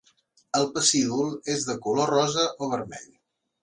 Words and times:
El 0.59 0.65
pecíol 0.77 1.37
és 1.59 1.69
de 1.71 1.79
color 1.87 2.13
rosa 2.17 2.51
o 2.69 2.75
vermell. 2.77 3.11